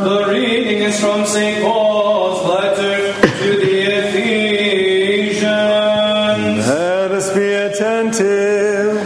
The 0.00 0.26
reading 0.28 0.78
is 0.78 0.98
from 0.98 1.26
St. 1.26 1.62
Paul's 1.62 2.42
letter 2.48 3.12
to 3.12 3.56
the 3.56 3.82
Ephesians. 4.00 5.46
Let 6.66 7.10
us 7.12 7.30
be 7.34 7.52
attentive. 7.52 8.96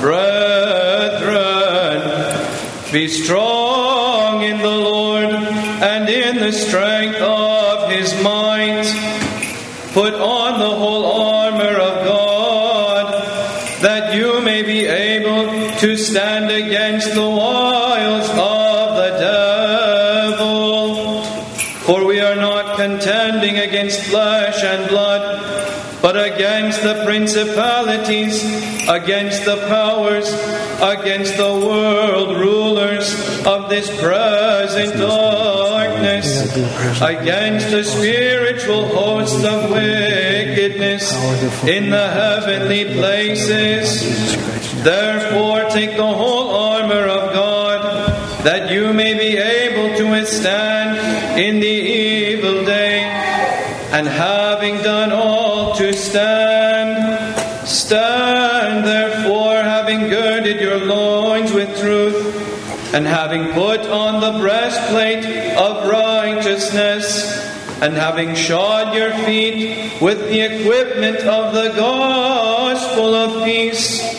Brethren, 0.00 1.32
be 2.92 3.08
strong 3.08 3.41
contending 22.82 23.58
against 23.58 24.00
flesh 24.10 24.62
and 24.64 24.88
blood, 24.88 25.22
but 26.02 26.16
against 26.16 26.82
the 26.82 27.04
principalities, 27.04 28.42
against 28.88 29.44
the 29.44 29.56
powers, 29.68 30.28
against 30.82 31.36
the 31.36 31.52
world 31.68 32.36
rulers 32.36 33.06
of 33.46 33.68
this 33.68 33.88
present 34.00 34.98
darkness, 34.98 36.28
against 37.00 37.70
the 37.70 37.84
spiritual 37.84 38.88
hosts 38.88 39.44
of 39.44 39.70
wickedness 39.70 41.04
in 41.64 41.88
the 41.90 42.08
heavenly 42.08 42.84
places. 42.94 44.02
Therefore, 44.82 45.70
take 45.70 45.96
the 45.96 46.12
whole 46.20 46.50
armor 46.50 46.71
of 46.71 46.71
God, 46.71 46.71
that 48.44 48.70
you 48.72 48.92
may 48.92 49.14
be 49.14 49.36
able 49.36 49.96
to 49.96 50.10
withstand 50.10 50.98
in 51.38 51.60
the 51.60 51.66
evil 51.66 52.64
day, 52.64 53.00
and 53.92 54.08
having 54.08 54.78
done 54.82 55.12
all 55.12 55.74
to 55.74 55.92
stand, 55.92 57.68
stand 57.68 58.84
therefore, 58.84 59.54
having 59.54 60.08
girded 60.08 60.60
your 60.60 60.78
loins 60.78 61.52
with 61.52 61.78
truth, 61.78 62.94
and 62.94 63.06
having 63.06 63.52
put 63.52 63.80
on 63.86 64.20
the 64.20 64.40
breastplate 64.40 65.24
of 65.56 65.88
righteousness, 65.88 67.48
and 67.80 67.94
having 67.94 68.34
shod 68.34 68.94
your 68.94 69.12
feet 69.24 70.00
with 70.00 70.18
the 70.28 70.40
equipment 70.40 71.18
of 71.18 71.54
the 71.54 71.72
gospel 71.76 73.14
of 73.14 73.44
peace. 73.44 74.11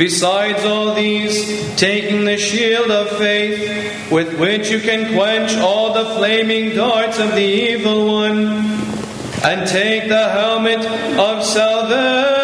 Besides 0.00 0.64
all 0.64 0.94
these, 0.94 1.76
taking 1.76 2.24
the 2.24 2.38
shield 2.38 2.90
of 2.90 3.18
faith, 3.18 4.10
with 4.10 4.32
which 4.40 4.70
you 4.70 4.80
can 4.80 5.12
quench 5.14 5.54
all 5.58 5.92
the 5.92 6.14
flaming 6.14 6.74
darts 6.74 7.18
of 7.18 7.34
the 7.34 7.42
evil 7.42 8.06
one, 8.06 8.46
and 9.44 9.68
take 9.68 10.08
the 10.08 10.30
helmet 10.30 10.78
of 11.18 11.44
salvation 11.44 12.40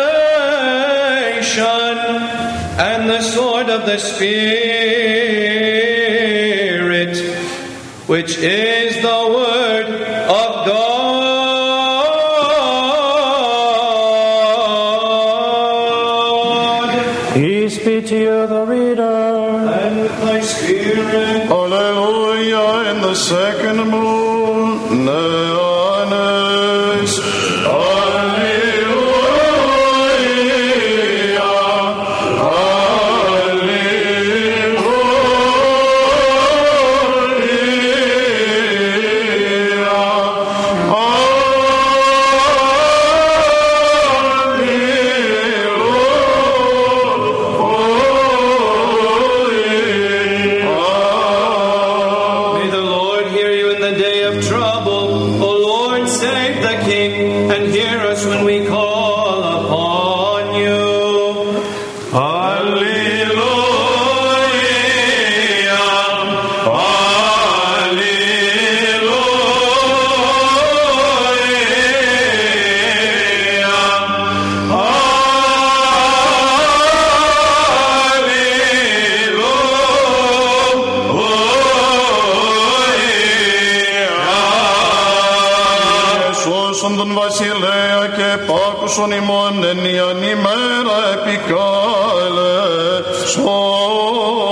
and 2.79 3.09
the 3.09 3.23
sword 3.23 3.71
of 3.71 3.87
the 3.87 3.97
Spirit, 4.01 4.37
which 8.07 8.37
is 8.37 8.97
the 8.97 9.29
word 9.33 9.87
of 10.29 10.67
God. 10.67 10.86
Spirit. 20.87 21.51
Alleluia 21.51 22.93
in 22.93 23.03
the 23.03 23.15
second 23.15 23.91
mode. 23.91 25.56
Βασιλέα 87.27 88.07
και 88.17 88.45
πάκουσον 88.47 89.11
ημών 89.11 89.65
εν 89.65 89.85
ιαν 89.85 90.23
ημέρα 90.23 90.99
επικάλε 91.15 92.55
σώμεθα 93.27 94.46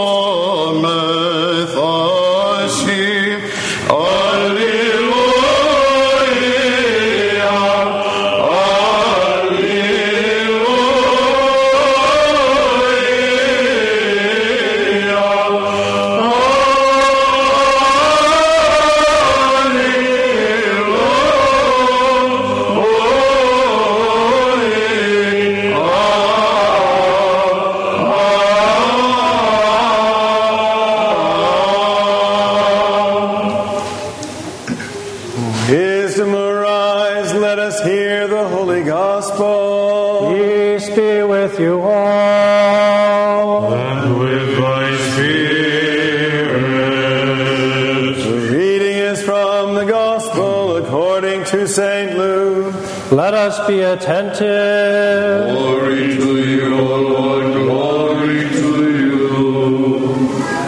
to 51.55 51.69
St. 51.69 52.19
Luke. 52.19 52.75
Let 53.13 53.33
us 53.33 53.65
be 53.69 53.79
attentive. 53.79 55.55
Glory 55.57 56.17
to 56.17 56.45
you, 56.45 56.75
O 56.75 57.01
Lord, 57.01 57.53
glory 57.53 58.49
to 58.49 58.99
you. 58.99 60.15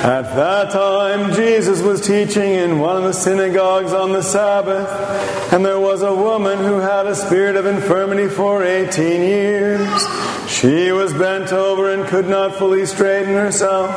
At 0.04 0.36
that 0.36 0.70
time, 0.70 1.34
Jesus 1.34 1.82
was 1.82 2.06
teaching 2.06 2.52
in 2.52 2.78
one 2.78 2.96
of 2.96 3.02
the 3.02 3.12
synagogues 3.12 3.92
on 3.92 4.12
the 4.12 4.22
Sabbath, 4.22 4.88
and 5.52 5.64
there 5.64 5.80
was 5.80 6.02
a 6.02 6.14
woman 6.14 6.58
who 6.58 6.78
had 6.78 7.08
a 7.08 7.16
spirit 7.16 7.56
of 7.56 7.66
infirmity 7.66 8.28
for 8.28 8.62
18 8.62 9.22
years. 9.22 10.06
She 10.48 10.92
was 10.92 11.12
bent 11.12 11.52
over 11.52 11.92
and 11.92 12.06
could 12.06 12.28
not 12.28 12.54
fully 12.54 12.86
straighten 12.86 13.34
herself. 13.34 13.90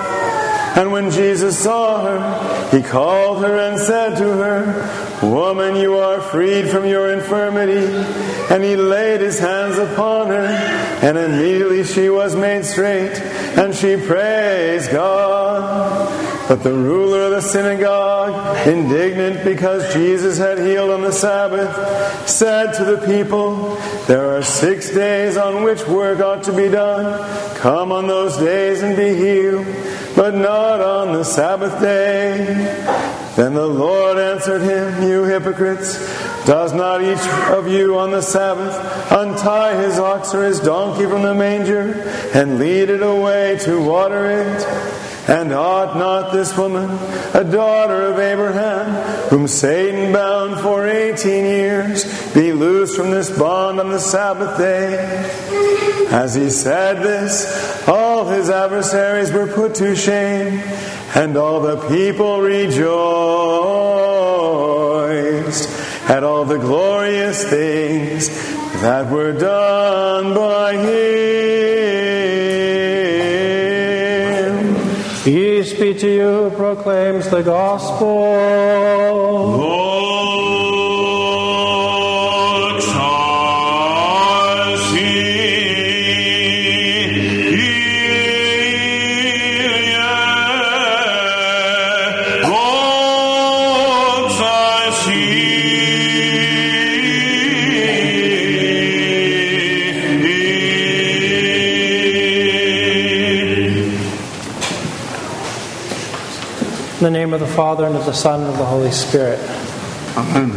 And 0.75 0.91
when 0.91 1.11
Jesus 1.11 1.57
saw 1.57 2.05
her, 2.05 2.69
he 2.77 2.83
called 2.83 3.43
her 3.43 3.57
and 3.57 3.79
said 3.79 4.17
to 4.17 4.23
her, 4.23 5.09
Woman, 5.21 5.75
you 5.75 5.97
are 5.97 6.21
freed 6.21 6.69
from 6.69 6.85
your 6.85 7.11
infirmity. 7.11 7.85
And 8.53 8.63
he 8.63 8.75
laid 8.75 9.21
his 9.21 9.39
hands 9.39 9.77
upon 9.77 10.27
her, 10.27 10.45
and 11.03 11.17
immediately 11.17 11.83
she 11.83 12.09
was 12.09 12.35
made 12.35 12.65
straight, 12.65 13.13
and 13.57 13.75
she 13.75 13.95
praised 13.95 14.91
God. 14.91 16.29
But 16.49 16.63
the 16.63 16.73
ruler 16.73 17.25
of 17.25 17.31
the 17.31 17.41
synagogue, 17.41 18.67
indignant 18.67 19.43
because 19.43 19.93
Jesus 19.93 20.39
had 20.39 20.57
healed 20.57 20.89
on 20.89 21.01
the 21.01 21.11
Sabbath, 21.11 22.27
said 22.27 22.73
to 22.73 22.85
the 22.85 23.05
people, 23.05 23.75
There 24.07 24.35
are 24.35 24.41
six 24.41 24.89
days 24.89 25.37
on 25.37 25.61
which 25.61 25.85
work 25.87 26.21
ought 26.21 26.43
to 26.45 26.51
be 26.51 26.67
done. 26.67 27.57
Come 27.57 27.91
on 27.91 28.07
those 28.07 28.35
days 28.37 28.81
and 28.81 28.97
be 28.97 29.13
healed. 29.13 29.67
But 30.15 30.35
not 30.35 30.81
on 30.81 31.13
the 31.13 31.23
Sabbath 31.23 31.79
day. 31.81 32.37
Then 33.35 33.53
the 33.53 33.67
Lord 33.67 34.17
answered 34.17 34.61
him, 34.61 35.07
You 35.07 35.23
hypocrites, 35.23 35.97
does 36.45 36.73
not 36.73 37.01
each 37.01 37.25
of 37.55 37.67
you 37.67 37.97
on 37.97 38.11
the 38.11 38.21
Sabbath 38.21 38.75
untie 39.11 39.81
his 39.81 39.99
ox 39.99 40.33
or 40.33 40.43
his 40.43 40.59
donkey 40.59 41.05
from 41.05 41.21
the 41.21 41.33
manger 41.33 41.93
and 42.33 42.59
lead 42.59 42.89
it 42.89 43.01
away 43.01 43.57
to 43.61 43.81
water 43.81 44.29
it? 44.29 45.08
And 45.29 45.53
ought 45.53 45.95
not 45.95 46.31
this 46.33 46.57
woman, 46.57 46.89
a 47.35 47.43
daughter 47.43 48.01
of 48.07 48.17
Abraham, 48.17 49.29
whom 49.29 49.47
Satan 49.47 50.11
bound 50.11 50.59
for 50.59 50.87
eighteen 50.87 51.45
years, 51.45 52.03
be 52.33 52.51
loosed 52.51 52.95
from 52.95 53.11
this 53.11 53.29
bond 53.37 53.79
on 53.79 53.89
the 53.89 53.99
Sabbath 53.99 54.57
day? 54.57 54.97
As 56.09 56.33
he 56.33 56.49
said 56.49 57.03
this, 57.03 57.87
all 57.87 58.27
his 58.27 58.49
adversaries 58.49 59.31
were 59.31 59.45
put 59.45 59.75
to 59.75 59.95
shame, 59.95 60.63
and 61.13 61.37
all 61.37 61.59
the 61.61 61.77
people 61.87 62.41
rejoiced 62.41 62.89
at 66.09 66.23
all 66.23 66.43
the 66.43 66.57
glorious 66.57 67.43
things 67.47 68.29
that 68.81 69.11
were 69.11 69.33
done 69.33 70.33
by 70.33 70.73
him. 70.73 71.98
To 75.99 76.07
you 76.07 76.51
proclaims 76.55 77.29
the 77.29 77.41
gospel. 77.41 79.08
Father, 107.49 107.85
and 107.85 107.95
of 107.95 108.05
the 108.05 108.13
Son, 108.13 108.41
and 108.41 108.49
of 108.49 108.57
the 108.57 108.65
Holy 108.65 108.91
Spirit. 108.91 109.39
Amen. 110.15 110.49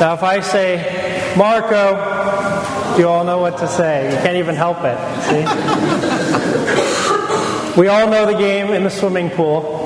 Now, 0.00 0.14
if 0.14 0.22
I 0.22 0.40
say, 0.40 1.34
Marco, 1.36 2.98
you 2.98 3.08
all 3.08 3.24
know 3.24 3.38
what 3.38 3.58
to 3.58 3.68
say. 3.68 4.10
You 4.10 4.16
can't 4.18 4.36
even 4.36 4.54
help 4.56 4.78
it. 4.82 4.98
See? 5.24 5.40
we 7.80 7.88
all 7.88 8.10
know 8.10 8.26
the 8.26 8.36
game 8.36 8.72
in 8.72 8.82
the 8.82 8.90
swimming 8.90 9.30
pool. 9.30 9.82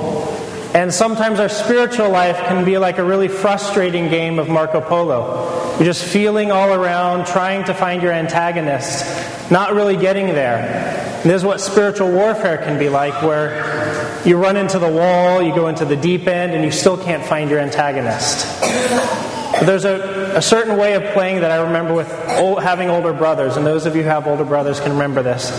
And 0.73 0.93
sometimes 0.93 1.39
our 1.39 1.49
spiritual 1.49 2.09
life 2.09 2.37
can 2.37 2.63
be 2.63 2.77
like 2.77 2.99
a 2.99 3.03
really 3.03 3.27
frustrating 3.27 4.09
game 4.09 4.37
of 4.39 4.49
Marco 4.49 4.81
Polo. 4.81 5.75
You're 5.77 5.85
just 5.85 6.03
feeling 6.03 6.51
all 6.51 6.73
around, 6.73 7.25
trying 7.25 7.63
to 7.65 7.73
find 7.73 8.03
your 8.03 8.11
antagonist, 8.11 9.51
not 9.51 9.73
really 9.73 9.97
getting 9.97 10.27
there. 10.27 11.08
And 11.21 11.29
this 11.29 11.41
is 11.41 11.45
what 11.45 11.59
spiritual 11.59 12.11
warfare 12.11 12.57
can 12.57 12.79
be 12.79 12.87
like, 12.87 13.21
where 13.21 14.23
you 14.25 14.37
run 14.37 14.55
into 14.55 14.79
the 14.79 14.87
wall, 14.87 15.41
you 15.41 15.53
go 15.53 15.67
into 15.67 15.83
the 15.83 15.97
deep 15.97 16.27
end, 16.27 16.53
and 16.53 16.63
you 16.63 16.71
still 16.71 16.97
can't 16.97 17.25
find 17.25 17.49
your 17.49 17.59
antagonist. 17.59 18.47
But 18.61 19.65
there's 19.65 19.83
a, 19.83 20.33
a 20.35 20.41
certain 20.41 20.77
way 20.77 20.93
of 20.93 21.03
playing 21.13 21.41
that 21.41 21.51
I 21.51 21.57
remember 21.57 21.93
with 21.93 22.09
old, 22.37 22.63
having 22.63 22.89
older 22.89 23.11
brothers, 23.11 23.57
and 23.57 23.65
those 23.65 23.85
of 23.85 23.97
you 23.97 24.03
who 24.03 24.07
have 24.07 24.27
older 24.27 24.45
brothers 24.45 24.79
can 24.79 24.93
remember 24.93 25.21
this, 25.21 25.49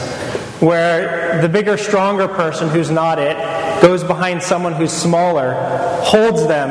where 0.60 1.42
the 1.42 1.48
bigger, 1.48 1.76
stronger 1.76 2.26
person 2.26 2.70
who's 2.70 2.90
not 2.90 3.18
it 3.18 3.36
goes 3.82 4.02
behind 4.02 4.42
someone 4.42 4.72
who's 4.72 4.92
smaller, 4.92 5.52
holds 6.04 6.46
them, 6.46 6.70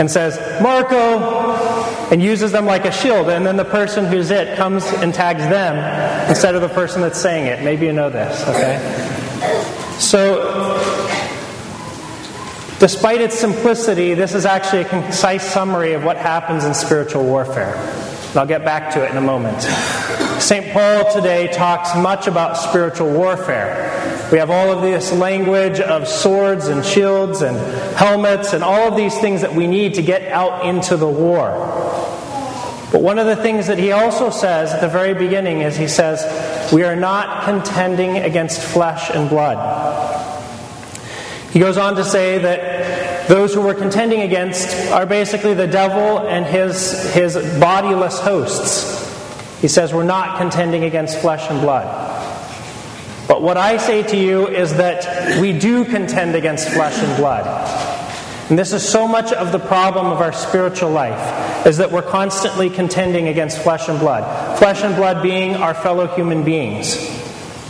and 0.00 0.10
says, 0.10 0.36
Marco, 0.60 1.73
and 2.10 2.22
uses 2.22 2.52
them 2.52 2.66
like 2.66 2.84
a 2.84 2.92
shield, 2.92 3.28
and 3.28 3.46
then 3.46 3.56
the 3.56 3.64
person 3.64 4.04
who's 4.06 4.30
it 4.30 4.56
comes 4.56 4.84
and 4.86 5.14
tags 5.14 5.42
them 5.42 6.28
instead 6.28 6.54
of 6.54 6.62
the 6.62 6.68
person 6.68 7.00
that's 7.02 7.20
saying 7.20 7.46
it. 7.46 7.62
Maybe 7.62 7.86
you 7.86 7.92
know 7.92 8.10
this, 8.10 8.42
okay? 8.48 8.78
So, 9.98 10.80
Despite 12.80 13.20
its 13.20 13.38
simplicity, 13.38 14.14
this 14.14 14.34
is 14.34 14.44
actually 14.44 14.82
a 14.82 14.88
concise 14.88 15.42
summary 15.42 15.94
of 15.94 16.04
what 16.04 16.16
happens 16.16 16.64
in 16.64 16.74
spiritual 16.74 17.24
warfare. 17.24 17.76
And 17.76 18.36
I'll 18.36 18.46
get 18.46 18.64
back 18.64 18.92
to 18.94 19.04
it 19.04 19.10
in 19.10 19.16
a 19.16 19.22
moment. 19.22 19.64
St. 20.44 20.74
Paul 20.74 21.10
today 21.10 21.50
talks 21.50 21.96
much 21.96 22.26
about 22.26 22.58
spiritual 22.58 23.10
warfare. 23.10 24.28
We 24.30 24.36
have 24.36 24.50
all 24.50 24.70
of 24.70 24.82
this 24.82 25.10
language 25.10 25.80
of 25.80 26.06
swords 26.06 26.66
and 26.66 26.84
shields 26.84 27.40
and 27.40 27.56
helmets 27.96 28.52
and 28.52 28.62
all 28.62 28.88
of 28.88 28.94
these 28.94 29.18
things 29.20 29.40
that 29.40 29.54
we 29.54 29.66
need 29.66 29.94
to 29.94 30.02
get 30.02 30.30
out 30.30 30.66
into 30.66 30.98
the 30.98 31.08
war. 31.08 31.48
But 32.92 33.00
one 33.00 33.18
of 33.18 33.24
the 33.24 33.36
things 33.36 33.68
that 33.68 33.78
he 33.78 33.92
also 33.92 34.28
says 34.28 34.70
at 34.70 34.82
the 34.82 34.88
very 34.88 35.14
beginning 35.14 35.62
is 35.62 35.78
he 35.78 35.88
says, 35.88 36.22
We 36.70 36.82
are 36.82 36.94
not 36.94 37.44
contending 37.44 38.18
against 38.18 38.60
flesh 38.60 39.08
and 39.08 39.30
blood. 39.30 39.56
He 41.52 41.58
goes 41.58 41.78
on 41.78 41.96
to 41.96 42.04
say 42.04 42.36
that 42.36 43.28
those 43.28 43.54
who 43.54 43.62
we're 43.62 43.72
contending 43.72 44.20
against 44.20 44.68
are 44.92 45.06
basically 45.06 45.54
the 45.54 45.66
devil 45.66 46.28
and 46.28 46.44
his, 46.44 47.14
his 47.14 47.34
bodiless 47.58 48.20
hosts. 48.20 49.03
He 49.64 49.68
says 49.68 49.94
we're 49.94 50.02
not 50.02 50.36
contending 50.36 50.84
against 50.84 51.22
flesh 51.22 51.48
and 51.48 51.58
blood. 51.62 51.86
But 53.26 53.40
what 53.40 53.56
I 53.56 53.78
say 53.78 54.02
to 54.02 54.14
you 54.14 54.46
is 54.46 54.74
that 54.74 55.40
we 55.40 55.58
do 55.58 55.86
contend 55.86 56.34
against 56.34 56.68
flesh 56.68 57.02
and 57.02 57.16
blood. 57.16 57.46
And 58.50 58.58
this 58.58 58.74
is 58.74 58.86
so 58.86 59.08
much 59.08 59.32
of 59.32 59.52
the 59.52 59.58
problem 59.58 60.08
of 60.08 60.20
our 60.20 60.34
spiritual 60.34 60.90
life, 60.90 61.66
is 61.66 61.78
that 61.78 61.90
we're 61.90 62.02
constantly 62.02 62.68
contending 62.68 63.28
against 63.28 63.62
flesh 63.62 63.88
and 63.88 63.98
blood. 63.98 64.58
Flesh 64.58 64.82
and 64.82 64.94
blood 64.96 65.22
being 65.22 65.56
our 65.56 65.72
fellow 65.72 66.08
human 66.08 66.44
beings. 66.44 67.23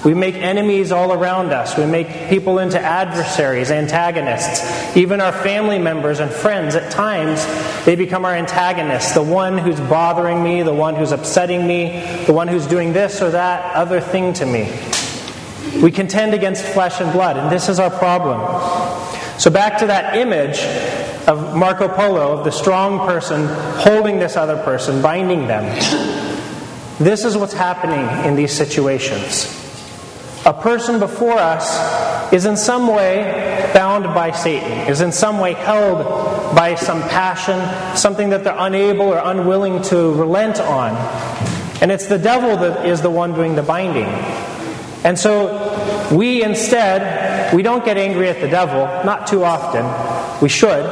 We 0.05 0.13
make 0.13 0.35
enemies 0.35 0.93
all 0.93 1.15
around 1.15 1.53
us. 1.53 1.79
We 1.79 1.87
make 1.87 2.29
people 2.29 2.59
into 2.59 2.79
adversaries, 2.79 3.71
antagonists. 3.71 4.95
Even 4.95 5.23
our 5.23 5.33
family 5.33 5.79
members 5.79 6.21
and 6.21 6.31
friends, 6.31 6.75
at 6.75 6.93
times, 6.93 7.43
they 7.87 7.97
become 7.97 8.27
our 8.27 8.35
antagonists. 8.35 9.15
The 9.15 9.23
one 9.23 9.57
who's 9.57 9.81
bothering 9.81 10.45
me, 10.45 10.63
the 10.63 10.75
one 10.75 10.95
who's 10.95 11.11
upsetting 11.11 11.67
me, 11.67 12.05
the 12.27 12.35
one 12.35 12.49
who's 12.49 12.67
doing 12.67 12.93
this 12.93 13.23
or 13.23 13.31
that 13.31 13.75
other 13.75 13.99
thing 14.03 14.35
to 14.35 14.45
me. 14.45 14.71
We 15.83 15.91
contend 15.91 16.35
against 16.35 16.63
flesh 16.67 17.01
and 17.01 17.11
blood, 17.11 17.39
and 17.39 17.51
this 17.51 17.71
is 17.71 17.79
our 17.79 17.91
problem. 17.91 18.41
So, 19.39 19.51
back 19.51 19.79
to 19.79 19.87
that 19.87 20.19
image 20.19 20.61
of 21.27 21.57
Marco 21.57 21.89
Polo, 21.89 22.39
of 22.39 22.45
the 22.45 22.53
strong 22.53 23.09
person 23.09 23.47
holding 23.81 24.19
this 24.19 24.37
other 24.37 24.63
person, 24.63 25.01
binding 25.01 25.47
them. 25.49 25.65
This 26.99 27.25
is 27.25 27.39
what's 27.39 27.55
happening 27.55 28.27
in 28.27 28.37
these 28.37 28.53
situations. 28.53 29.64
A 30.47 30.53
person 30.53 30.99
before 30.99 31.39
us 31.39 32.33
is 32.33 32.45
in 32.45 32.57
some 32.57 32.87
way 32.87 33.71
bound 33.73 34.05
by 34.15 34.31
Satan, 34.31 34.89
is 34.89 35.01
in 35.01 35.11
some 35.11 35.39
way 35.39 35.55
held 35.55 36.05
by 36.55 36.75
some 36.75 37.01
passion, 37.03 37.97
something 37.97 38.31
that 38.31 38.45
they're 38.45 38.57
unable 38.59 39.07
or 39.07 39.19
unwilling 39.19 39.81
to 39.83 40.13
relent 40.13 40.61
on. 40.61 40.95
And 41.81 41.91
it's 41.91 42.07
the 42.07 42.19
devil 42.19 42.57
that 42.59 42.87
is 42.87 43.01
the 43.01 43.11
one 43.11 43.35
doing 43.35 43.55
the 43.55 43.63
binding. 43.63 44.05
And 45.05 45.19
so 45.19 46.09
we 46.13 46.43
instead, 46.43 47.55
we 47.55 47.63
don't 47.63 47.85
get 47.85 47.97
angry 47.97 48.29
at 48.29 48.41
the 48.41 48.49
devil, 48.49 48.85
not 49.05 49.27
too 49.27 49.45
often. 49.45 49.85
We 50.43 50.49
should. 50.49 50.85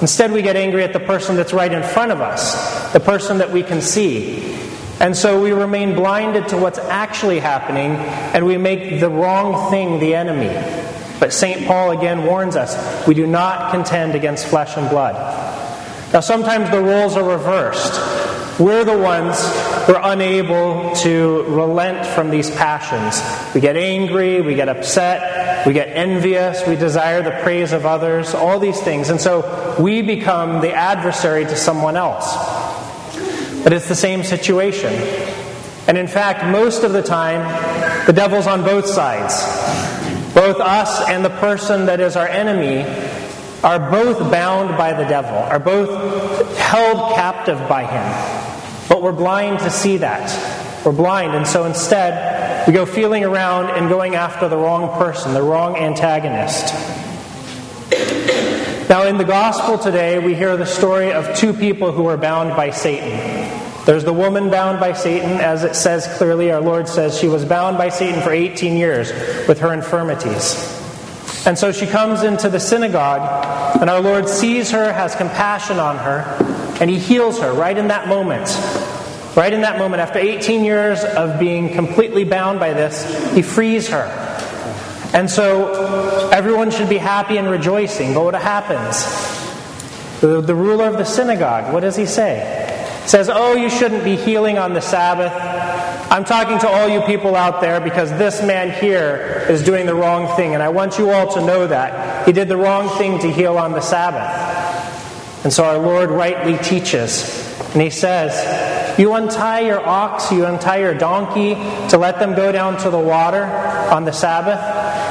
Instead, 0.00 0.32
we 0.32 0.42
get 0.42 0.56
angry 0.56 0.84
at 0.84 0.92
the 0.92 1.00
person 1.00 1.36
that's 1.36 1.54
right 1.54 1.72
in 1.72 1.82
front 1.82 2.12
of 2.12 2.20
us, 2.20 2.92
the 2.92 3.00
person 3.00 3.38
that 3.38 3.50
we 3.50 3.62
can 3.62 3.80
see. 3.80 4.55
And 4.98 5.16
so 5.16 5.42
we 5.42 5.52
remain 5.52 5.94
blinded 5.94 6.48
to 6.48 6.56
what's 6.56 6.78
actually 6.78 7.38
happening, 7.38 7.92
and 7.92 8.46
we 8.46 8.56
make 8.56 9.00
the 9.00 9.10
wrong 9.10 9.70
thing 9.70 9.98
the 10.00 10.14
enemy. 10.14 10.54
But 11.20 11.32
St. 11.32 11.66
Paul 11.66 11.90
again 11.90 12.24
warns 12.24 12.56
us 12.56 13.06
we 13.06 13.14
do 13.14 13.26
not 13.26 13.70
contend 13.70 14.14
against 14.14 14.46
flesh 14.46 14.76
and 14.76 14.88
blood. 14.88 15.14
Now, 16.12 16.20
sometimes 16.20 16.70
the 16.70 16.80
roles 16.80 17.16
are 17.16 17.28
reversed. 17.28 18.60
We're 18.60 18.84
the 18.84 18.96
ones 18.96 19.36
who 19.86 19.94
are 19.94 20.12
unable 20.12 20.94
to 20.96 21.42
relent 21.42 22.06
from 22.06 22.30
these 22.30 22.50
passions. 22.50 23.20
We 23.54 23.60
get 23.60 23.76
angry, 23.76 24.40
we 24.40 24.54
get 24.54 24.70
upset, 24.70 25.66
we 25.66 25.74
get 25.74 25.88
envious, 25.88 26.66
we 26.66 26.76
desire 26.76 27.22
the 27.22 27.38
praise 27.42 27.72
of 27.72 27.84
others, 27.84 28.34
all 28.34 28.58
these 28.58 28.80
things. 28.80 29.10
And 29.10 29.20
so 29.20 29.76
we 29.78 30.00
become 30.00 30.62
the 30.62 30.72
adversary 30.72 31.44
to 31.44 31.56
someone 31.56 31.98
else. 31.98 32.55
But 33.66 33.72
it's 33.72 33.88
the 33.88 33.96
same 33.96 34.22
situation. 34.22 34.92
And 35.88 35.98
in 35.98 36.06
fact, 36.06 36.44
most 36.46 36.84
of 36.84 36.92
the 36.92 37.02
time, 37.02 37.42
the 38.06 38.12
devil's 38.12 38.46
on 38.46 38.62
both 38.62 38.86
sides. 38.86 39.34
Both 40.32 40.60
us 40.60 41.08
and 41.08 41.24
the 41.24 41.30
person 41.30 41.86
that 41.86 41.98
is 41.98 42.14
our 42.14 42.28
enemy 42.28 42.84
are 43.64 43.90
both 43.90 44.30
bound 44.30 44.78
by 44.78 44.92
the 44.92 45.02
devil, 45.08 45.34
are 45.34 45.58
both 45.58 46.56
held 46.58 47.16
captive 47.16 47.58
by 47.68 47.82
him. 47.82 48.88
But 48.88 49.02
we're 49.02 49.10
blind 49.10 49.58
to 49.58 49.70
see 49.70 49.96
that. 49.96 50.86
We're 50.86 50.92
blind. 50.92 51.34
And 51.34 51.44
so 51.44 51.64
instead, 51.64 52.36
We 52.66 52.72
go 52.72 52.84
feeling 52.84 53.22
around 53.22 53.70
and 53.70 53.88
going 53.88 54.16
after 54.16 54.48
the 54.48 54.56
wrong 54.56 54.98
person, 54.98 55.34
the 55.34 55.42
wrong 55.42 55.76
antagonist. 55.76 56.74
Now, 58.88 59.04
in 59.04 59.18
the 59.18 59.24
gospel 59.24 59.78
today, 59.78 60.18
we 60.18 60.34
hear 60.34 60.56
the 60.56 60.66
story 60.66 61.12
of 61.12 61.36
two 61.36 61.52
people 61.52 61.92
who 61.92 62.06
are 62.06 62.16
bound 62.16 62.56
by 62.56 62.70
Satan. 62.70 63.25
There's 63.86 64.02
the 64.02 64.12
woman 64.12 64.50
bound 64.50 64.80
by 64.80 64.94
Satan, 64.94 65.38
as 65.38 65.62
it 65.62 65.76
says 65.76 66.08
clearly, 66.18 66.50
our 66.50 66.60
Lord 66.60 66.88
says 66.88 67.16
she 67.16 67.28
was 67.28 67.44
bound 67.44 67.78
by 67.78 67.88
Satan 67.88 68.20
for 68.20 68.32
18 68.32 68.76
years 68.76 69.12
with 69.46 69.60
her 69.60 69.72
infirmities. 69.72 70.56
And 71.46 71.56
so 71.56 71.70
she 71.70 71.86
comes 71.86 72.24
into 72.24 72.48
the 72.48 72.58
synagogue, 72.58 73.80
and 73.80 73.88
our 73.88 74.00
Lord 74.00 74.28
sees 74.28 74.72
her, 74.72 74.92
has 74.92 75.14
compassion 75.14 75.78
on 75.78 75.98
her, 75.98 76.24
and 76.80 76.90
he 76.90 76.98
heals 76.98 77.38
her 77.38 77.52
right 77.52 77.78
in 77.78 77.86
that 77.86 78.08
moment. 78.08 78.48
Right 79.36 79.52
in 79.52 79.60
that 79.60 79.78
moment, 79.78 80.00
after 80.00 80.18
18 80.18 80.64
years 80.64 81.04
of 81.04 81.38
being 81.38 81.72
completely 81.72 82.24
bound 82.24 82.58
by 82.58 82.72
this, 82.72 83.04
he 83.34 83.42
frees 83.42 83.86
her. 83.90 84.06
And 85.14 85.30
so 85.30 86.28
everyone 86.32 86.72
should 86.72 86.88
be 86.88 86.98
happy 86.98 87.36
and 87.36 87.48
rejoicing. 87.48 88.14
But 88.14 88.24
what 88.24 88.34
happens? 88.34 89.04
The, 90.20 90.40
the 90.40 90.56
ruler 90.56 90.86
of 90.86 90.98
the 90.98 91.04
synagogue, 91.04 91.72
what 91.72 91.80
does 91.80 91.94
he 91.94 92.06
say? 92.06 92.65
Says, 93.06 93.30
Oh, 93.32 93.54
you 93.54 93.70
shouldn't 93.70 94.04
be 94.04 94.16
healing 94.16 94.58
on 94.58 94.74
the 94.74 94.80
Sabbath. 94.80 95.32
I'm 96.10 96.24
talking 96.24 96.58
to 96.60 96.68
all 96.68 96.88
you 96.88 97.00
people 97.02 97.34
out 97.34 97.60
there 97.60 97.80
because 97.80 98.10
this 98.10 98.40
man 98.42 98.70
here 98.70 99.46
is 99.48 99.62
doing 99.62 99.86
the 99.86 99.94
wrong 99.94 100.36
thing, 100.36 100.54
and 100.54 100.62
I 100.62 100.68
want 100.68 100.98
you 100.98 101.10
all 101.10 101.32
to 101.34 101.44
know 101.44 101.66
that. 101.66 102.26
He 102.26 102.32
did 102.32 102.48
the 102.48 102.56
wrong 102.56 102.96
thing 102.96 103.18
to 103.20 103.30
heal 103.30 103.58
on 103.58 103.72
the 103.72 103.80
Sabbath. 103.80 105.44
And 105.44 105.52
so 105.52 105.64
our 105.64 105.78
Lord 105.78 106.10
rightly 106.10 106.58
teaches, 106.58 107.46
and 107.72 107.82
he 107.82 107.90
says, 107.90 108.98
You 108.98 109.14
untie 109.14 109.60
your 109.60 109.84
ox, 109.84 110.30
you 110.32 110.44
untie 110.44 110.78
your 110.78 110.94
donkey 110.94 111.54
to 111.90 111.98
let 111.98 112.18
them 112.18 112.34
go 112.34 112.50
down 112.52 112.78
to 112.78 112.90
the 112.90 112.98
water 112.98 113.44
on 113.44 114.04
the 114.04 114.12
Sabbath. 114.12 114.60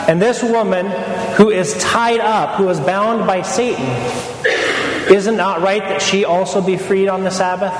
And 0.09 0.21
this 0.21 0.41
woman 0.41 0.87
who 1.35 1.49
is 1.49 1.73
tied 1.75 2.19
up, 2.19 2.55
who 2.55 2.69
is 2.69 2.79
bound 2.79 3.27
by 3.27 3.41
Satan, 3.41 3.85
is 5.09 5.27
it 5.27 5.33
not 5.33 5.61
right 5.61 5.81
that 5.81 6.01
she 6.01 6.25
also 6.25 6.61
be 6.61 6.77
freed 6.77 7.07
on 7.07 7.23
the 7.23 7.31
Sabbath? 7.31 7.73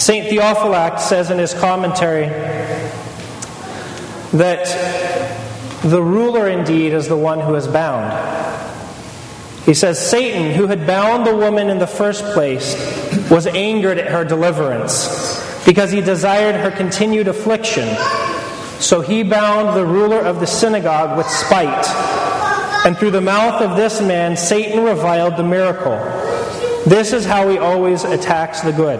St. 0.00 0.28
Theophylact 0.28 1.00
says 1.00 1.30
in 1.30 1.38
his 1.38 1.54
commentary 1.54 2.26
that 4.32 4.66
the 5.82 6.02
ruler 6.02 6.48
indeed 6.48 6.92
is 6.92 7.08
the 7.08 7.16
one 7.16 7.40
who 7.40 7.54
is 7.54 7.68
bound. 7.68 8.12
He 9.64 9.74
says 9.74 10.04
Satan, 10.04 10.52
who 10.52 10.66
had 10.66 10.86
bound 10.86 11.24
the 11.26 11.36
woman 11.36 11.70
in 11.70 11.78
the 11.78 11.86
first 11.86 12.24
place, 12.32 12.74
was 13.30 13.46
angered 13.46 13.98
at 13.98 14.10
her 14.10 14.24
deliverance 14.24 15.38
because 15.64 15.92
he 15.92 16.00
desired 16.00 16.56
her 16.56 16.70
continued 16.70 17.28
affliction. 17.28 17.88
So 18.80 19.00
he 19.00 19.22
bound 19.22 19.76
the 19.76 19.86
ruler 19.86 20.18
of 20.18 20.40
the 20.40 20.46
synagogue 20.46 21.16
with 21.16 21.28
spite. 21.28 21.86
And 22.84 22.98
through 22.98 23.12
the 23.12 23.20
mouth 23.20 23.62
of 23.62 23.76
this 23.76 24.00
man, 24.00 24.36
Satan 24.36 24.82
reviled 24.82 25.36
the 25.36 25.44
miracle. 25.44 25.96
This 26.84 27.12
is 27.12 27.24
how 27.24 27.48
he 27.48 27.58
always 27.58 28.02
attacks 28.02 28.62
the 28.62 28.72
good. 28.72 28.98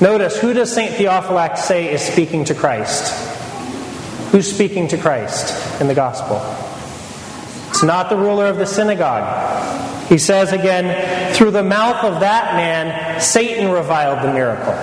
Notice, 0.00 0.38
who 0.38 0.52
does 0.52 0.72
St. 0.72 0.94
Theophylact 0.94 1.58
say 1.58 1.92
is 1.92 2.00
speaking 2.00 2.44
to 2.44 2.54
Christ? 2.54 3.12
Who's 4.30 4.52
speaking 4.52 4.88
to 4.88 4.98
Christ 4.98 5.80
in 5.80 5.88
the 5.88 5.94
gospel? 5.94 6.40
It's 7.70 7.82
not 7.82 8.08
the 8.08 8.16
ruler 8.16 8.46
of 8.46 8.56
the 8.56 8.66
synagogue. 8.66 10.08
He 10.08 10.18
says 10.18 10.52
again, 10.52 11.34
through 11.34 11.50
the 11.50 11.62
mouth 11.64 12.04
of 12.04 12.20
that 12.20 12.54
man, 12.54 13.20
Satan 13.20 13.70
reviled 13.70 14.22
the 14.22 14.32
miracle. 14.32 14.74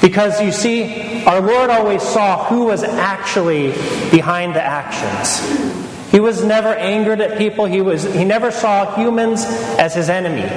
Because 0.00 0.40
you 0.40 0.52
see, 0.52 1.24
our 1.24 1.40
Lord 1.40 1.68
always 1.68 2.02
saw 2.02 2.44
who 2.44 2.64
was 2.64 2.82
actually 2.82 3.72
behind 4.10 4.54
the 4.54 4.62
actions. 4.62 5.75
He 6.16 6.20
was 6.20 6.42
never 6.42 6.74
angered 6.74 7.20
at 7.20 7.36
people. 7.36 7.66
He, 7.66 7.82
was, 7.82 8.04
he 8.04 8.24
never 8.24 8.50
saw 8.50 8.94
humans 8.94 9.44
as 9.78 9.94
his 9.94 10.08
enemy. 10.08 10.48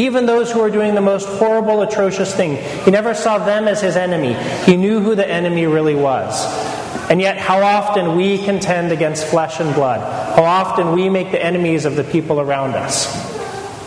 Even 0.00 0.26
those 0.26 0.52
who 0.52 0.60
were 0.60 0.70
doing 0.70 0.94
the 0.94 1.00
most 1.00 1.26
horrible, 1.26 1.82
atrocious 1.82 2.32
thing, 2.32 2.54
he 2.84 2.92
never 2.92 3.12
saw 3.12 3.44
them 3.44 3.66
as 3.66 3.80
his 3.80 3.96
enemy. 3.96 4.34
He 4.62 4.76
knew 4.76 5.00
who 5.00 5.16
the 5.16 5.28
enemy 5.28 5.66
really 5.66 5.96
was. 5.96 6.40
And 7.10 7.20
yet, 7.20 7.36
how 7.36 7.64
often 7.64 8.14
we 8.14 8.38
contend 8.38 8.92
against 8.92 9.26
flesh 9.26 9.58
and 9.58 9.74
blood. 9.74 9.98
How 10.36 10.44
often 10.44 10.92
we 10.92 11.08
make 11.08 11.32
the 11.32 11.44
enemies 11.44 11.84
of 11.84 11.96
the 11.96 12.04
people 12.04 12.40
around 12.40 12.74
us. 12.74 13.12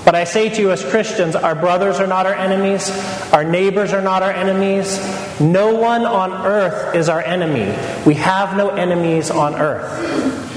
But 0.03 0.15
I 0.15 0.25
say 0.25 0.49
to 0.49 0.61
you, 0.61 0.71
as 0.71 0.83
Christians, 0.83 1.33
our 1.33 1.55
brothers 1.55 2.01
are 2.01 2.07
not 2.07 2.25
our 2.25 2.35
enemies, 2.35 2.89
our 3.31 3.45
neighbors 3.45 3.93
are 3.93 4.01
not 4.01 4.21
our 4.21 4.33
enemies. 4.33 4.99
No 5.39 5.75
one 5.75 6.03
on 6.03 6.33
earth 6.45 6.93
is 6.93 7.07
our 7.07 7.21
enemy. 7.21 7.73
We 8.05 8.15
have 8.15 8.57
no 8.57 8.71
enemies 8.71 9.31
on 9.31 9.55
earth. 9.55 10.48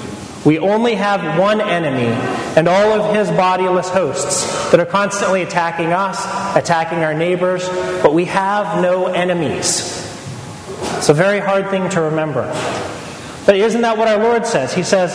We 0.45 0.59
only 0.59 0.97
have 0.97 1.39
one 1.39 1.61
enemy 1.61 2.09
and 2.57 2.69
all 2.69 3.01
of 3.01 3.15
his 3.15 3.29
bodiless 3.31 3.89
hosts 3.89 4.71
that 4.73 4.81
are 4.81 4.87
constantly 4.87 5.43
attacking 5.43 5.93
us, 5.93 6.19
attacking 6.57 6.99
our 6.99 7.15
neighbors, 7.15 7.69
but 8.03 8.13
we 8.13 8.25
have 8.25 8.83
no 8.83 9.07
enemies. 9.07 10.01
It's 10.99 11.09
a 11.09 11.15
very 11.15 11.39
hard 11.39 11.71
thing 11.71 11.89
to 11.91 12.01
remember. 12.01 12.43
But 13.47 13.57
isn't 13.57 13.83
that 13.83 13.97
what 13.97 14.09
our 14.09 14.19
Lord 14.19 14.45
says? 14.45 14.75
He 14.75 14.83
says, 14.83 15.15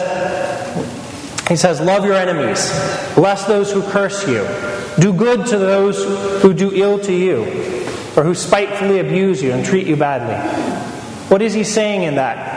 He 1.49 1.57
says, 1.57 1.81
Love 1.81 2.05
your 2.05 2.15
enemies, 2.15 2.69
bless 3.15 3.45
those 3.45 3.71
who 3.71 3.81
curse 3.81 4.25
you, 4.27 4.47
do 4.99 5.13
good 5.13 5.45
to 5.47 5.57
those 5.57 6.41
who 6.41 6.53
do 6.53 6.71
ill 6.73 6.99
to 6.99 7.13
you, 7.13 7.43
or 8.15 8.23
who 8.23 8.33
spitefully 8.33 8.99
abuse 8.99 9.43
you 9.43 9.51
and 9.51 9.65
treat 9.65 9.87
you 9.87 9.97
badly. 9.97 10.35
What 11.27 11.41
is 11.41 11.53
he 11.53 11.65
saying 11.65 12.03
in 12.03 12.15
that? 12.15 12.56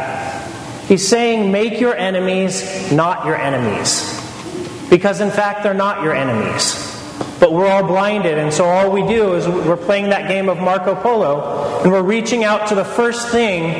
He's 0.90 1.06
saying, 1.06 1.52
make 1.52 1.78
your 1.78 1.96
enemies 1.96 2.90
not 2.90 3.24
your 3.24 3.36
enemies. 3.36 4.20
Because 4.90 5.20
in 5.20 5.30
fact, 5.30 5.62
they're 5.62 5.72
not 5.72 6.02
your 6.02 6.12
enemies. 6.12 6.74
But 7.38 7.52
we're 7.52 7.68
all 7.68 7.84
blinded, 7.84 8.36
and 8.38 8.52
so 8.52 8.64
all 8.64 8.90
we 8.90 9.06
do 9.06 9.34
is 9.34 9.46
we're 9.46 9.76
playing 9.76 10.10
that 10.10 10.26
game 10.26 10.48
of 10.48 10.58
Marco 10.58 10.96
Polo, 10.96 11.80
and 11.84 11.92
we're 11.92 12.02
reaching 12.02 12.42
out 12.42 12.70
to 12.70 12.74
the 12.74 12.84
first 12.84 13.28
thing 13.28 13.70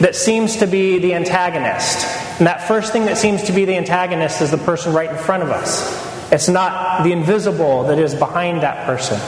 that 0.00 0.16
seems 0.16 0.56
to 0.56 0.66
be 0.66 0.98
the 1.00 1.12
antagonist. 1.12 2.06
And 2.38 2.46
that 2.46 2.66
first 2.66 2.92
thing 2.92 3.04
that 3.04 3.18
seems 3.18 3.42
to 3.42 3.52
be 3.52 3.66
the 3.66 3.76
antagonist 3.76 4.40
is 4.40 4.50
the 4.50 4.56
person 4.56 4.94
right 4.94 5.10
in 5.10 5.18
front 5.18 5.42
of 5.42 5.50
us. 5.50 6.32
It's 6.32 6.48
not 6.48 7.04
the 7.04 7.12
invisible 7.12 7.88
that 7.88 7.98
is 7.98 8.14
behind 8.14 8.62
that 8.62 8.86
person. 8.86 9.20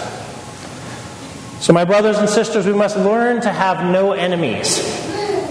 So, 1.61 1.75
my 1.75 1.85
brothers 1.85 2.17
and 2.17 2.31
sisters, 2.31 2.65
we 2.65 2.73
must 2.73 2.97
learn 2.97 3.43
to 3.43 3.53
have 3.53 3.85
no 3.93 4.13
enemies. 4.13 4.96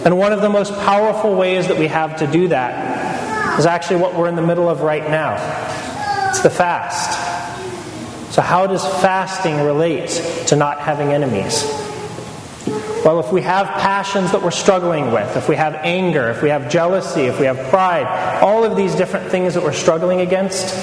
And 0.06 0.18
one 0.18 0.32
of 0.32 0.42
the 0.42 0.50
most 0.50 0.72
powerful 0.80 1.36
ways 1.36 1.68
that 1.68 1.78
we 1.78 1.88
have 1.88 2.20
to 2.20 2.28
do 2.28 2.48
that 2.50 3.60
is 3.60 3.66
actually 3.66 4.02
what 4.02 4.16
we're 4.16 4.28
in 4.28 4.36
the 4.36 4.46
middle 4.46 4.70
of 4.70 4.82
right 4.82 5.10
now 5.10 5.36
it's 6.36 6.44
the 6.44 6.50
fast. 6.50 8.34
So, 8.34 8.42
how 8.42 8.68
does 8.68 8.86
fasting 8.86 9.62
relate 9.62 10.10
to 10.48 10.58
not 10.58 10.82
having 10.82 11.14
enemies? 11.14 11.64
Well, 13.06 13.22
if 13.22 13.32
we 13.32 13.42
have 13.44 13.68
passions 13.68 14.34
that 14.34 14.44
we're 14.44 14.52
struggling 14.52 15.14
with, 15.14 15.38
if 15.38 15.48
we 15.48 15.56
have 15.56 15.76
anger, 15.76 16.30
if 16.30 16.42
we 16.42 16.50
have 16.50 16.70
jealousy, 16.70 17.22
if 17.22 17.40
we 17.40 17.46
have 17.46 17.70
pride, 17.70 18.42
all 18.42 18.66
of 18.66 18.76
these 18.76 18.96
different 18.96 19.32
things 19.32 19.54
that 19.54 19.64
we're 19.64 19.72
struggling 19.72 20.20
against, 20.20 20.74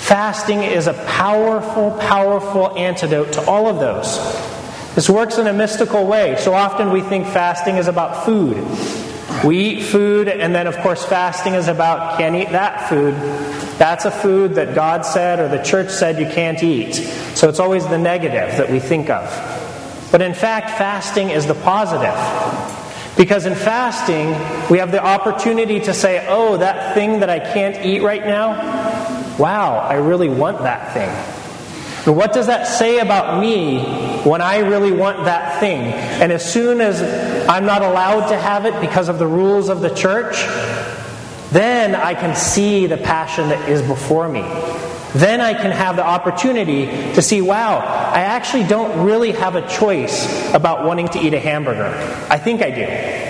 fasting 0.00 0.62
is 0.62 0.86
a 0.86 0.94
powerful, 0.94 1.90
powerful 2.00 2.74
antidote 2.78 3.34
to 3.34 3.44
all 3.44 3.68
of 3.68 3.80
those. 3.80 4.16
This 4.94 5.08
works 5.08 5.38
in 5.38 5.46
a 5.46 5.52
mystical 5.52 6.06
way. 6.06 6.36
So 6.38 6.52
often 6.52 6.90
we 6.90 7.00
think 7.00 7.26
fasting 7.26 7.76
is 7.76 7.88
about 7.88 8.26
food. 8.26 8.56
We 9.44 9.58
eat 9.58 9.82
food, 9.84 10.28
and 10.28 10.54
then, 10.54 10.66
of 10.66 10.76
course, 10.78 11.04
fasting 11.04 11.54
is 11.54 11.66
about 11.66 12.18
can't 12.18 12.36
eat 12.36 12.50
that 12.50 12.88
food. 12.88 13.14
That's 13.78 14.04
a 14.04 14.10
food 14.10 14.54
that 14.56 14.74
God 14.74 15.06
said 15.06 15.40
or 15.40 15.48
the 15.48 15.62
church 15.62 15.88
said 15.90 16.20
you 16.20 16.26
can't 16.26 16.62
eat. 16.62 16.94
So 17.34 17.48
it's 17.48 17.58
always 17.58 17.86
the 17.88 17.98
negative 17.98 18.56
that 18.58 18.70
we 18.70 18.78
think 18.78 19.08
of. 19.08 19.24
But 20.12 20.20
in 20.20 20.34
fact, 20.34 20.78
fasting 20.78 21.30
is 21.30 21.46
the 21.46 21.54
positive. 21.54 22.14
Because 23.16 23.46
in 23.46 23.54
fasting, 23.54 24.28
we 24.70 24.78
have 24.78 24.92
the 24.92 25.02
opportunity 25.02 25.80
to 25.80 25.94
say, 25.94 26.26
oh, 26.28 26.58
that 26.58 26.94
thing 26.94 27.20
that 27.20 27.30
I 27.30 27.40
can't 27.40 27.84
eat 27.84 28.00
right 28.00 28.24
now, 28.24 28.52
wow, 29.38 29.78
I 29.78 29.94
really 29.94 30.28
want 30.28 30.58
that 30.60 30.92
thing. 30.92 31.41
What 32.04 32.32
does 32.32 32.48
that 32.48 32.66
say 32.66 32.98
about 32.98 33.40
me 33.40 33.84
when 34.24 34.40
I 34.40 34.58
really 34.58 34.92
want 34.92 35.24
that 35.24 35.60
thing? 35.60 35.80
And 35.80 36.32
as 36.32 36.50
soon 36.50 36.80
as 36.80 37.00
I'm 37.48 37.64
not 37.64 37.82
allowed 37.82 38.28
to 38.30 38.36
have 38.36 38.66
it 38.66 38.80
because 38.80 39.08
of 39.08 39.18
the 39.18 39.26
rules 39.26 39.68
of 39.68 39.80
the 39.80 39.94
church, 39.94 40.44
then 41.52 41.94
I 41.94 42.14
can 42.14 42.34
see 42.34 42.86
the 42.86 42.96
passion 42.96 43.50
that 43.50 43.68
is 43.68 43.82
before 43.82 44.28
me. 44.28 44.42
Then 45.14 45.40
I 45.42 45.52
can 45.52 45.70
have 45.70 45.96
the 45.96 46.04
opportunity 46.04 46.86
to 46.86 47.22
see, 47.22 47.42
wow, 47.42 47.78
I 47.78 48.20
actually 48.20 48.64
don't 48.64 49.04
really 49.04 49.32
have 49.32 49.56
a 49.56 49.68
choice 49.68 50.26
about 50.54 50.86
wanting 50.86 51.08
to 51.08 51.20
eat 51.20 51.34
a 51.34 51.40
hamburger. 51.40 51.94
I 52.30 52.38
think 52.38 52.62
I 52.62 52.70
do. 52.70 53.21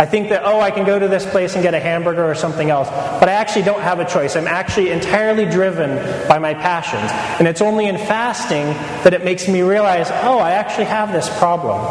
I 0.00 0.06
think 0.06 0.30
that, 0.30 0.46
oh, 0.46 0.60
I 0.60 0.70
can 0.70 0.86
go 0.86 0.98
to 0.98 1.08
this 1.08 1.26
place 1.26 1.56
and 1.56 1.62
get 1.62 1.74
a 1.74 1.78
hamburger 1.78 2.24
or 2.24 2.34
something 2.34 2.70
else, 2.70 2.88
but 2.88 3.28
I 3.28 3.32
actually 3.32 3.64
don't 3.64 3.82
have 3.82 4.00
a 4.00 4.06
choice. 4.06 4.34
I'm 4.34 4.46
actually 4.46 4.88
entirely 4.88 5.44
driven 5.44 5.90
by 6.26 6.38
my 6.38 6.54
passions. 6.54 7.10
And 7.38 7.46
it's 7.46 7.60
only 7.60 7.84
in 7.84 7.98
fasting 7.98 8.64
that 9.04 9.12
it 9.12 9.26
makes 9.26 9.46
me 9.46 9.60
realize, 9.60 10.08
oh, 10.10 10.38
I 10.38 10.52
actually 10.52 10.86
have 10.86 11.12
this 11.12 11.28
problem. 11.38 11.82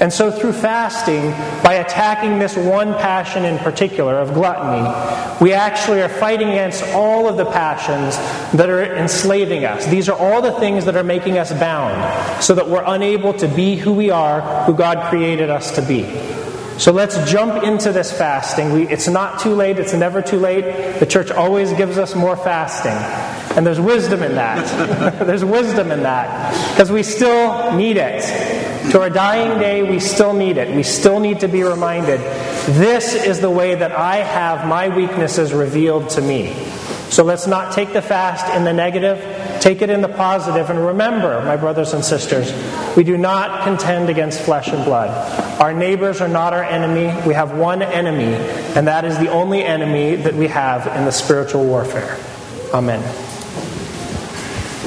And 0.00 0.12
so, 0.12 0.32
through 0.32 0.54
fasting, 0.54 1.30
by 1.62 1.74
attacking 1.74 2.40
this 2.40 2.56
one 2.56 2.94
passion 2.94 3.44
in 3.44 3.58
particular 3.58 4.18
of 4.18 4.34
gluttony, 4.34 4.82
we 5.40 5.52
actually 5.52 6.02
are 6.02 6.08
fighting 6.08 6.48
against 6.48 6.82
all 6.94 7.28
of 7.28 7.36
the 7.36 7.44
passions 7.44 8.16
that 8.54 8.68
are 8.68 8.96
enslaving 8.96 9.64
us. 9.66 9.86
These 9.86 10.08
are 10.08 10.18
all 10.18 10.42
the 10.42 10.58
things 10.58 10.84
that 10.86 10.96
are 10.96 11.04
making 11.04 11.38
us 11.38 11.52
bound 11.52 12.42
so 12.42 12.56
that 12.56 12.68
we're 12.68 12.82
unable 12.84 13.34
to 13.34 13.46
be 13.46 13.76
who 13.76 13.92
we 13.92 14.10
are, 14.10 14.64
who 14.64 14.74
God 14.74 15.10
created 15.10 15.48
us 15.48 15.70
to 15.76 15.82
be. 15.82 16.02
So 16.80 16.92
let's 16.92 17.30
jump 17.30 17.62
into 17.62 17.92
this 17.92 18.10
fasting. 18.10 18.72
We, 18.72 18.88
it's 18.88 19.06
not 19.06 19.40
too 19.40 19.54
late, 19.54 19.78
it's 19.78 19.92
never 19.92 20.22
too 20.22 20.38
late. 20.38 20.98
The 20.98 21.04
church 21.04 21.30
always 21.30 21.74
gives 21.74 21.98
us 21.98 22.14
more 22.14 22.38
fasting. 22.38 22.96
And 23.54 23.66
there's 23.66 23.78
wisdom 23.78 24.22
in 24.22 24.36
that. 24.36 25.18
there's 25.26 25.44
wisdom 25.44 25.90
in 25.90 26.04
that. 26.04 26.72
Because 26.72 26.90
we 26.90 27.02
still 27.02 27.76
need 27.76 27.98
it. 27.98 28.22
To 28.92 29.02
our 29.02 29.10
dying 29.10 29.58
day, 29.58 29.82
we 29.82 30.00
still 30.00 30.32
need 30.32 30.56
it. 30.56 30.74
We 30.74 30.82
still 30.82 31.20
need 31.20 31.40
to 31.40 31.48
be 31.48 31.64
reminded 31.64 32.18
this 32.20 33.12
is 33.14 33.40
the 33.40 33.50
way 33.50 33.74
that 33.74 33.92
I 33.92 34.16
have 34.16 34.66
my 34.66 34.88
weaknesses 34.88 35.52
revealed 35.52 36.08
to 36.10 36.22
me. 36.22 36.54
So 37.10 37.24
let's 37.24 37.46
not 37.46 37.74
take 37.74 37.92
the 37.92 38.00
fast 38.00 38.56
in 38.56 38.64
the 38.64 38.72
negative, 38.72 39.18
take 39.60 39.82
it 39.82 39.90
in 39.90 40.00
the 40.00 40.08
positive, 40.08 40.70
and 40.70 40.84
remember, 40.84 41.40
my 41.42 41.56
brothers 41.56 41.92
and 41.92 42.04
sisters, 42.04 42.52
we 42.96 43.04
do 43.04 43.16
not 43.16 43.64
contend 43.64 44.08
against 44.08 44.40
flesh 44.40 44.68
and 44.68 44.84
blood. 44.84 45.10
Our 45.60 45.72
neighbors 45.72 46.20
are 46.20 46.28
not 46.28 46.52
our 46.52 46.64
enemy. 46.64 47.14
We 47.26 47.34
have 47.34 47.56
one 47.56 47.82
enemy, 47.82 48.34
and 48.74 48.86
that 48.88 49.04
is 49.04 49.18
the 49.18 49.28
only 49.28 49.62
enemy 49.62 50.16
that 50.16 50.34
we 50.34 50.48
have 50.48 50.86
in 50.96 51.04
the 51.04 51.12
spiritual 51.12 51.64
warfare. 51.64 52.18
Amen. 52.72 53.29